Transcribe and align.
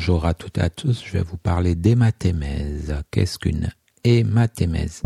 Bonjour 0.00 0.24
à 0.24 0.32
toutes 0.32 0.56
et 0.56 0.62
à 0.62 0.70
tous, 0.70 1.04
je 1.04 1.12
vais 1.12 1.22
vous 1.22 1.36
parler 1.36 1.74
d'hématémèse. 1.74 2.94
Qu'est-ce 3.10 3.38
qu'une 3.38 3.68
hématémèse 4.02 5.02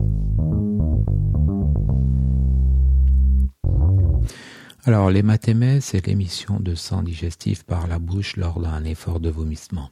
Alors, 4.85 5.11
l'hématémèse, 5.11 5.87
c'est 5.87 6.07
l'émission 6.07 6.61
de 6.61 6.77
sang 6.77 7.03
digestif 7.03 7.65
par 7.65 7.89
la 7.89 7.99
bouche 7.99 8.37
lors 8.37 8.61
d'un 8.61 8.85
effort 8.85 9.19
de 9.19 9.31
vomissement. 9.31 9.91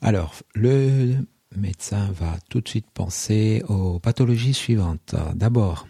Alors, 0.00 0.34
le 0.54 1.16
médecin 1.54 2.10
va 2.12 2.38
tout 2.48 2.62
de 2.62 2.68
suite 2.68 2.90
penser 2.94 3.62
aux 3.68 3.98
pathologies 3.98 4.54
suivantes. 4.54 5.14
D'abord, 5.34 5.86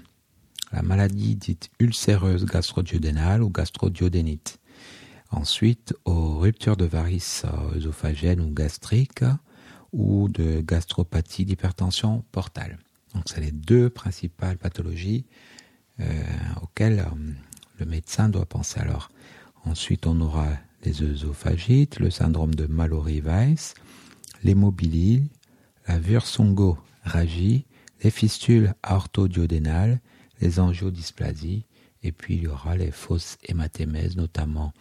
la 0.72 0.82
maladie 0.82 1.36
dite 1.36 1.70
ulcéreuse 1.78 2.46
gastro-duodénale 2.46 3.44
ou 3.44 3.48
gastro-duodénite. 3.48 4.58
Ensuite, 5.30 5.94
aux 6.04 6.38
ruptures 6.38 6.76
de 6.76 6.84
varices 6.84 7.44
œsophagiennes 7.74 8.40
ou 8.40 8.50
gastriques 8.50 9.24
ou 9.92 10.28
de 10.28 10.60
gastropathie 10.60 11.44
d'hypertension 11.44 12.24
portale. 12.32 12.78
Donc, 13.14 13.24
c'est 13.26 13.40
les 13.40 13.52
deux 13.52 13.88
principales 13.88 14.58
pathologies 14.58 15.24
euh, 16.00 16.04
auxquelles 16.62 17.00
euh, 17.00 17.32
le 17.78 17.86
médecin 17.86 18.28
doit 18.28 18.46
penser. 18.46 18.78
Alors, 18.80 19.08
ensuite, 19.64 20.06
on 20.06 20.20
aura 20.20 20.48
les 20.84 21.02
œsophagites, 21.02 21.98
le 21.98 22.10
syndrome 22.10 22.54
de 22.54 22.66
Mallory-Weiss, 22.66 23.74
l'hémobilie, 24.44 25.24
la 25.88 25.98
Vursongo-Ragie, 25.98 27.64
les 28.02 28.10
fistules 28.10 28.74
aortoduodénales, 28.82 30.00
les 30.40 30.60
angiodysplasies, 30.60 31.64
et 32.02 32.12
puis 32.12 32.36
il 32.36 32.42
y 32.42 32.46
aura 32.46 32.76
les 32.76 32.90
fausses 32.90 33.38
hématémèses, 33.44 34.16
notamment 34.16 34.72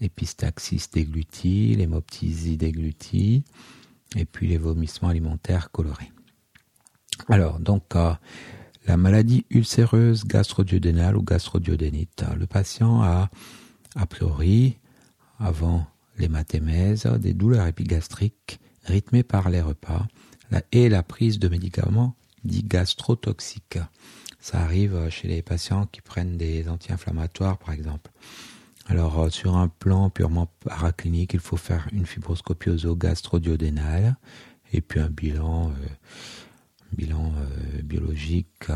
l'épistaxis 0.00 0.88
déglutis, 0.92 1.74
l'hémoptysie 1.76 2.56
déglutis, 2.56 3.44
et 4.16 4.24
puis 4.24 4.48
les 4.48 4.58
vomissements 4.58 5.08
alimentaires 5.08 5.70
colorés. 5.70 6.12
Alors, 7.28 7.58
donc, 7.58 7.96
euh, 7.96 8.12
la 8.86 8.96
maladie 8.96 9.44
ulcéreuse 9.50 10.24
gastro-duodénale 10.24 11.16
ou 11.16 11.22
gastro-duodénite. 11.22 12.24
Le 12.38 12.46
patient 12.46 13.02
a, 13.02 13.28
a 13.96 14.06
priori, 14.06 14.78
avant 15.38 15.86
l'hématémèse, 16.16 17.04
des 17.04 17.34
douleurs 17.34 17.66
épigastriques 17.66 18.60
rythmées 18.84 19.22
par 19.22 19.50
les 19.50 19.60
repas 19.60 20.06
et 20.72 20.88
la 20.88 21.02
prise 21.02 21.38
de 21.38 21.48
médicaments 21.48 22.14
dits 22.44 22.62
gastrotoxiques. 22.62 23.78
Ça 24.40 24.60
arrive 24.60 25.10
chez 25.10 25.28
les 25.28 25.42
patients 25.42 25.86
qui 25.86 26.00
prennent 26.00 26.38
des 26.38 26.68
anti-inflammatoires, 26.68 27.58
par 27.58 27.74
exemple. 27.74 28.10
Alors, 28.90 29.20
euh, 29.20 29.28
sur 29.28 29.54
un 29.54 29.68
plan 29.68 30.08
purement 30.08 30.46
paraclinique, 30.60 31.34
il 31.34 31.40
faut 31.40 31.58
faire 31.58 31.86
une 31.92 32.06
fibroscopie 32.06 32.70
gastro-duodénale 32.96 34.16
et 34.72 34.80
puis 34.80 34.98
un 34.98 35.10
bilan, 35.10 35.70
euh, 35.70 37.02
euh, 37.02 37.82
biologique 37.82 38.66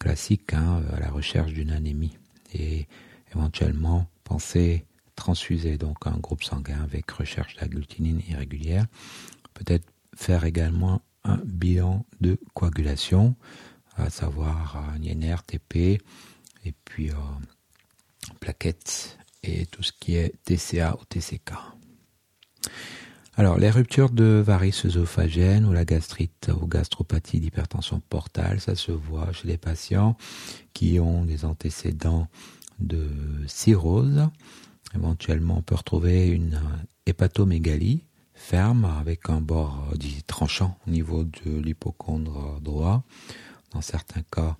classique 0.00 0.54
hein, 0.54 0.82
à 0.90 1.00
la 1.00 1.10
recherche 1.10 1.52
d'une 1.52 1.70
anémie 1.70 2.16
et 2.54 2.86
éventuellement 3.34 4.08
penser 4.24 4.86
transfuser 5.16 5.76
donc 5.76 6.06
un 6.06 6.16
groupe 6.16 6.42
sanguin 6.42 6.82
avec 6.82 7.10
recherche 7.10 7.56
d'agglutinine 7.56 8.22
irrégulière. 8.30 8.86
Peut-être 9.52 9.84
faire 10.16 10.44
également 10.44 11.02
un 11.24 11.36
bilan 11.44 12.06
de 12.22 12.38
coagulation, 12.54 13.36
à 13.96 14.08
savoir 14.08 14.78
un 14.78 15.02
INR, 15.02 15.42
TP, 15.46 16.00
et 16.64 16.72
puis 16.86 17.10
plaquettes 18.40 19.18
et 19.42 19.66
tout 19.66 19.82
ce 19.82 19.92
qui 19.92 20.16
est 20.16 20.34
TCA 20.44 20.96
ou 21.00 21.04
TCK. 21.04 21.52
Alors, 23.36 23.58
les 23.58 23.70
ruptures 23.70 24.10
de 24.10 24.42
varices 24.44 24.84
œsophagiennes 24.84 25.64
ou 25.64 25.72
la 25.72 25.84
gastrite 25.84 26.50
ou 26.60 26.66
gastropathie 26.66 27.40
d'hypertension 27.40 28.00
portale, 28.08 28.60
ça 28.60 28.74
se 28.74 28.92
voit 28.92 29.32
chez 29.32 29.48
les 29.48 29.56
patients 29.56 30.16
qui 30.74 31.00
ont 31.00 31.24
des 31.24 31.44
antécédents 31.44 32.28
de 32.78 33.08
cirrhose. 33.46 34.28
Éventuellement, 34.94 35.56
on 35.58 35.62
peut 35.62 35.74
retrouver 35.74 36.28
une 36.28 36.60
hépatomégalie 37.06 38.04
ferme 38.34 38.84
avec 38.84 39.30
un 39.30 39.40
bord 39.40 39.92
dit 39.96 40.22
tranchant 40.26 40.76
au 40.86 40.90
niveau 40.90 41.24
de 41.24 41.58
l'hypochondre 41.58 42.60
droit. 42.60 43.02
Dans 43.72 43.80
certains 43.80 44.22
cas, 44.30 44.56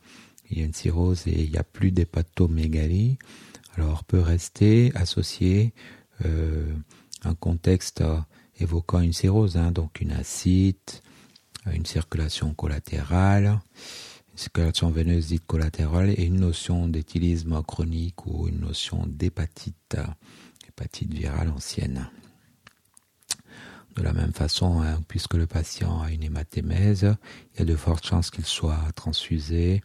il 0.51 0.59
y 0.59 0.63
a 0.63 0.65
une 0.65 0.73
cirrhose 0.73 1.27
et 1.27 1.43
il 1.43 1.51
n'y 1.51 1.59
a 1.59 1.65
plus 1.65 1.91
d'hépatomégalie 1.91 3.19
alors 3.77 4.05
peut 4.05 4.21
rester 4.21 4.93
associé 4.95 5.73
euh, 6.25 6.73
un 7.25 7.35
contexte 7.35 8.03
évoquant 8.59 9.01
une 9.01 9.13
cirrhose, 9.13 9.57
hein, 9.57 9.73
donc 9.73 10.01
une 10.01 10.13
acide, 10.13 10.77
une 11.73 11.87
circulation 11.87 12.55
collatérale, 12.55 13.61
une 14.33 14.39
circulation 14.39 14.91
veineuse 14.91 15.29
dite 15.29 15.47
collatérale 15.47 16.11
et 16.11 16.25
une 16.25 16.41
notion 16.41 16.89
d'éthylisme 16.89 17.63
chronique 17.63 18.27
ou 18.27 18.49
une 18.49 18.61
notion 18.61 19.07
d'hépatite, 19.07 19.97
hépatite 20.69 21.13
virale 21.13 21.51
ancienne. 21.51 22.09
De 23.97 24.03
la 24.03 24.15
même 24.15 24.33
façon, 24.33 24.81
hein, 24.81 25.03
puisque 25.07 25.35
le 25.35 25.47
patient 25.47 26.01
a 26.01 26.11
une 26.11 26.23
hématémèse, 26.23 27.15
il 27.55 27.59
y 27.59 27.63
a 27.63 27.65
de 27.67 27.77
fortes 27.77 28.07
chances 28.07 28.31
qu'il 28.31 28.47
soit 28.47 28.81
transfusé 28.95 29.83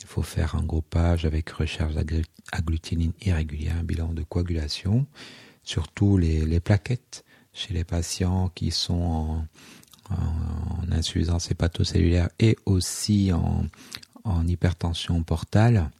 il 0.00 0.06
faut 0.06 0.22
faire 0.22 0.54
un 0.54 0.62
groupage 0.62 1.24
avec 1.24 1.50
recherche 1.50 1.94
d'agglutinine 1.94 3.12
irrégulière, 3.22 3.76
un 3.78 3.84
bilan 3.84 4.12
de 4.12 4.22
coagulation, 4.22 5.06
surtout 5.62 6.16
les, 6.16 6.60
plaquettes 6.60 7.24
chez 7.52 7.74
les 7.74 7.84
patients 7.84 8.50
qui 8.54 8.70
sont 8.70 9.44
en, 10.10 10.90
insuffisance 10.90 11.50
hépatocellulaire 11.50 12.30
et 12.38 12.56
aussi 12.64 13.32
en, 13.32 13.66
hypertension 14.46 15.22
portale, 15.22 15.90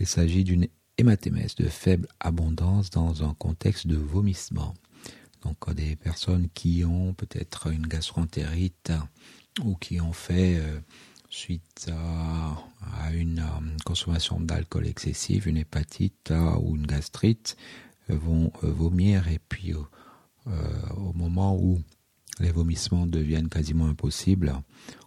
Il 0.00 0.06
s'agit 0.06 0.44
d'une 0.44 0.68
hématémèse 0.98 1.54
de 1.56 1.66
faible 1.66 2.08
abondance 2.20 2.90
dans 2.90 3.24
un 3.24 3.32
contexte 3.34 3.86
de 3.86 3.96
vomissement. 3.96 4.74
Donc 5.42 5.72
des 5.74 5.96
personnes 5.96 6.48
qui 6.54 6.84
ont 6.84 7.14
peut-être 7.14 7.72
une 7.72 7.86
gastroentérite 7.86 8.92
ou 9.64 9.74
qui 9.74 10.00
ont 10.00 10.12
fait 10.12 10.58
euh, 10.58 10.78
suite 11.32 11.90
à, 11.90 13.12
une 13.14 13.40
euh, 13.40 13.76
consommation 13.84 14.38
d'alcool 14.38 14.86
excessive, 14.86 15.48
une 15.48 15.56
hépatite 15.56 16.30
euh, 16.30 16.56
ou 16.60 16.76
une 16.76 16.86
gastrite, 16.86 17.56
euh, 18.10 18.16
vont 18.16 18.52
vomir 18.62 19.28
et 19.28 19.40
puis 19.48 19.74
au 20.96 21.12
moment 21.12 21.56
où 21.56 21.80
les 22.40 22.50
vomissements 22.50 23.06
deviennent 23.06 23.48
quasiment 23.48 23.86
impossibles, 23.86 24.52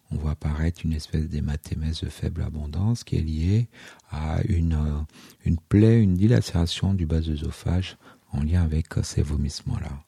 on 0.09 0.15
voit 0.15 0.31
apparaître 0.31 0.85
une 0.85 0.93
espèce 0.93 1.27
d'hématémèse 1.27 1.99
de 2.01 2.09
faible 2.09 2.41
abondance 2.41 3.03
qui 3.03 3.17
est 3.17 3.21
liée 3.21 3.69
à 4.09 4.41
une, 4.47 5.05
une 5.43 5.57
plaie, 5.57 6.01
une 6.01 6.13
dilacération 6.13 6.93
du 6.93 7.05
bas 7.05 7.17
œsophage 7.17 7.97
en 8.31 8.43
lien 8.43 8.63
avec 8.63 8.87
ces 9.03 9.21
vomissements-là. 9.21 10.05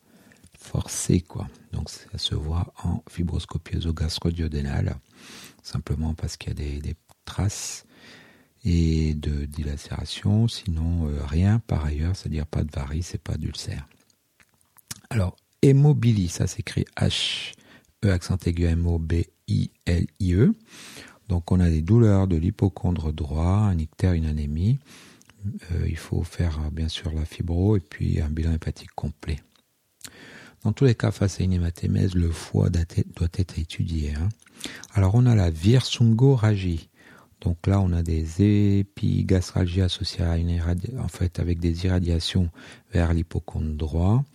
Forcé, 0.67 1.21
quoi. 1.21 1.47
Donc 1.71 1.89
ça 1.89 2.17
se 2.17 2.35
voit 2.35 2.73
en 2.83 3.01
fibroscopie 3.09 3.77
œsogastro-duodénale 3.77 4.97
simplement 5.63 6.13
parce 6.13 6.35
qu'il 6.37 6.49
y 6.59 6.77
a 6.77 6.81
des, 6.81 6.95
traces 7.25 7.85
et 8.63 9.13
de 9.13 9.45
dilacération, 9.45 10.47
sinon 10.47 11.07
euh, 11.07 11.19
rien 11.25 11.59
par 11.59 11.85
ailleurs, 11.85 12.15
c'est-à-dire 12.15 12.45
pas 12.45 12.63
de 12.63 12.71
varices 12.71 13.13
et 13.15 13.17
pas 13.17 13.35
d'ulcère. 13.35 13.85
Alors, 15.09 15.35
hémobilie, 15.61 16.29
ça 16.29 16.47
s'écrit 16.47 16.85
H, 16.97 17.53
E 18.05 18.11
accent 18.11 18.37
aigu 18.45 18.63
M 18.63 18.87
O 18.87 18.97
B 18.97 19.23
I 19.47 19.71
L 19.85 20.07
I 20.19 20.33
E. 20.33 20.53
Donc 21.27 21.51
on 21.51 21.59
a 21.59 21.69
des 21.69 21.81
douleurs 21.81 22.27
de 22.27 22.37
l'hypochondre 22.37 23.11
droit, 23.11 23.69
un 23.71 23.77
ictère, 23.77 24.13
une 24.13 24.25
anémie. 24.25 24.79
Euh, 25.71 25.85
il 25.87 25.97
faut 25.97 26.23
faire 26.23 26.71
bien 26.71 26.87
sûr 26.87 27.11
la 27.13 27.25
fibro 27.25 27.77
et 27.77 27.81
puis 27.81 28.21
un 28.21 28.29
bilan 28.29 28.53
hépatique 28.53 28.91
complet. 28.95 29.39
Dans 30.67 30.73
tous 30.73 30.83
les 30.83 30.95
cas, 30.95 31.11
face 31.11 31.39
à 31.39 31.45
une 31.45 31.53
hématémèse, 31.53 32.13
le 32.13 32.29
foie 32.29 32.69
doit 32.69 33.29
être 33.37 33.57
étudié. 33.57 34.13
Hein. 34.15 34.27
Alors 34.93 35.15
on 35.15 35.25
a 35.25 35.33
la 35.33 35.49
virsungorragie. 35.49 36.89
Donc 37.39 37.67
là, 37.67 37.79
on 37.79 37.93
a 37.93 38.03
des 38.03 38.79
épigastralgies 38.79 39.79
associées 39.79 40.25
à 40.25 40.35
une 40.35 40.61
en 40.99 41.07
fait 41.07 41.39
avec 41.39 41.61
des 41.61 41.85
irradiations 41.85 42.49
vers 42.91 43.13
l'hypochondre 43.13 43.75
droit. 43.75 44.25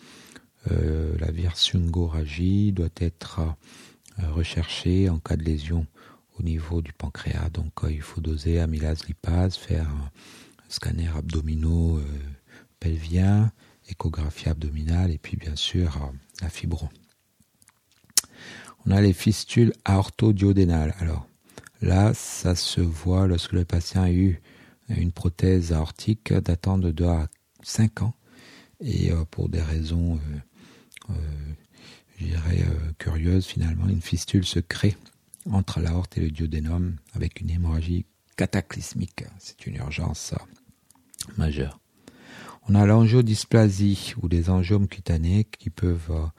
Euh, 0.71 1.15
la 1.19 1.31
virsungorragie 1.31 2.73
doit 2.73 2.89
être 2.97 3.41
euh, 4.19 4.31
recherchée 4.31 5.11
en 5.11 5.19
cas 5.19 5.37
de 5.37 5.45
lésion 5.45 5.87
au 6.39 6.43
niveau 6.43 6.81
du 6.81 6.95
pancréas. 6.95 7.51
Donc 7.51 7.85
euh, 7.85 7.93
il 7.93 8.01
faut 8.01 8.23
doser 8.23 8.59
amylase 8.59 9.05
lipase, 9.07 9.57
faire 9.57 9.87
un 9.87 10.11
scanner 10.71 11.11
abdominaux 11.15 12.01
pelvien, 12.81 13.53
échographie 13.89 14.49
abdominale 14.49 15.11
et 15.11 15.19
puis 15.19 15.37
bien 15.37 15.57
sûr 15.57 16.13
la 16.41 16.49
fibro. 16.49 16.89
On 18.87 18.91
a 18.91 19.01
les 19.01 19.13
fistules 19.13 19.73
aortodiodénales. 19.85 20.95
Alors 20.99 21.27
là, 21.81 22.15
ça 22.15 22.55
se 22.55 22.81
voit 22.81 23.27
lorsque 23.27 23.53
le 23.53 23.65
patient 23.65 24.03
a 24.03 24.11
eu 24.11 24.41
une 24.89 25.13
prothèse 25.13 25.73
aortique 25.73 26.33
datant 26.33 26.79
de 26.79 26.91
2 26.91 27.07
à 27.07 27.29
5 27.63 28.03
ans 28.03 28.15
et 28.83 29.13
euh, 29.13 29.25
pour 29.31 29.49
des 29.49 29.63
raisons, 29.63 30.17
euh, 30.17 31.11
euh, 31.11 31.15
je 32.19 32.27
dirais, 32.27 32.65
curieuses 32.99 33.47
finalement, 33.47 33.89
une 33.89 34.03
fistule 34.03 34.45
se 34.45 34.59
crée 34.59 34.97
entre 35.51 35.81
l'aorte 35.81 36.19
et 36.19 36.21
le 36.21 36.31
duodénum 36.31 36.97
avec 37.15 37.41
une 37.41 37.51
hémorragie 37.51 38.07
cataclysmique. 38.37 39.25
C'est 39.39 39.67
une 39.67 39.77
urgence 39.77 40.35
majeure. 41.37 41.82
On 42.69 42.75
a 42.75 42.87
l'angiodysplasie 42.87 44.15
ou 44.23 44.29
des 44.29 44.51
angiomes 44.51 44.89
cutanés 44.89 45.45
qui 45.45 45.71
peuvent 45.71 46.31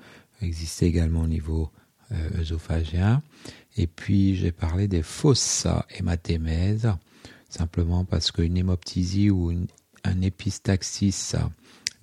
exister 0.42 0.86
également 0.86 1.22
au 1.22 1.28
niveau 1.28 1.70
euh, 2.12 2.42
œsophagien. 2.42 3.22
Et 3.78 3.88
puis 3.88 4.36
j'ai 4.36 4.52
parlé 4.52 4.88
des 4.88 5.02
fausses 5.02 5.68
hématémèses, 5.98 6.92
simplement 7.50 8.06
parce 8.06 8.32
qu'une 8.32 8.58
hémoptysie 8.58 9.30
ou 9.30 9.52
un 10.04 10.22
épistaxis 10.22 11.36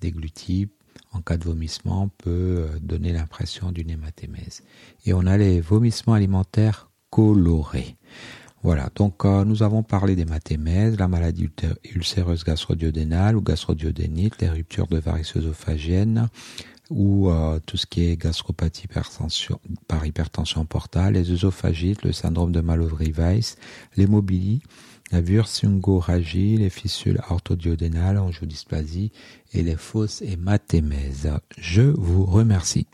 déglutis 0.01 0.67
en 1.13 1.21
cas 1.21 1.37
de 1.37 1.43
vomissement 1.43 2.09
peut 2.17 2.67
euh, 2.69 2.79
donner 2.81 3.13
l'impression 3.13 3.71
d'une 3.71 3.89
hématémèse. 3.89 4.63
Et 5.05 5.13
on 5.13 5.25
a 5.25 5.37
les 5.37 5.61
vomissements 5.61 6.13
alimentaires 6.13 6.89
colorés. 7.09 7.97
Voilà, 8.63 8.89
donc 8.95 9.25
euh, 9.25 9.43
nous 9.43 9.63
avons 9.63 9.81
parlé 9.81 10.15
des 10.15 10.25
mathémèses, 10.25 10.97
la 10.99 11.07
maladie 11.07 11.49
ulcéreuse 11.95 12.43
gastrodiodénale 12.43 13.35
ou 13.35 13.41
gastrodiodénite, 13.41 14.39
les 14.39 14.49
ruptures 14.49 14.87
de 14.87 14.99
varices 14.99 15.35
œsophagiennes, 15.35 16.29
ou 16.91 17.29
euh, 17.29 17.59
tout 17.65 17.77
ce 17.77 17.87
qui 17.87 18.05
est 18.05 18.21
gastropathie 18.21 18.87
par 19.87 20.05
hypertension 20.05 20.65
portale, 20.65 21.13
les 21.13 21.31
œsophagites, 21.31 22.03
le 22.03 22.11
syndrome 22.11 22.51
de 22.51 22.61
Mallory-Weiss, 22.61 23.57
l'hémobilie, 23.97 24.61
la 25.11 25.21
bursungorragie, 25.21 26.57
les 26.57 26.69
fistules 26.69 27.19
orthodiodénales, 27.29 28.19
angiodysplasie 28.19 29.11
et 29.53 29.63
les 29.63 29.75
fausses 29.75 30.21
hématémèses. 30.21 31.31
Je 31.57 31.81
vous 31.81 32.25
remercie. 32.25 32.87